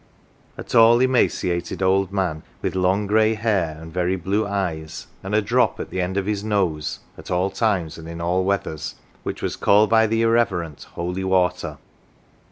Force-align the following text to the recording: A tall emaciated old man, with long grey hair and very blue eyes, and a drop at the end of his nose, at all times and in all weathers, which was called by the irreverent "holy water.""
A 0.57 0.63
tall 0.63 0.99
emaciated 0.99 1.83
old 1.83 2.11
man, 2.11 2.41
with 2.63 2.73
long 2.73 3.05
grey 3.05 3.35
hair 3.35 3.77
and 3.79 3.93
very 3.93 4.15
blue 4.15 4.47
eyes, 4.47 5.05
and 5.21 5.35
a 5.35 5.43
drop 5.43 5.79
at 5.79 5.91
the 5.91 6.01
end 6.01 6.17
of 6.17 6.25
his 6.25 6.43
nose, 6.43 7.01
at 7.19 7.29
all 7.29 7.51
times 7.51 7.99
and 7.99 8.09
in 8.09 8.19
all 8.19 8.43
weathers, 8.43 8.95
which 9.21 9.43
was 9.43 9.55
called 9.55 9.91
by 9.91 10.07
the 10.07 10.23
irreverent 10.23 10.85
"holy 10.95 11.23
water."" 11.23 11.77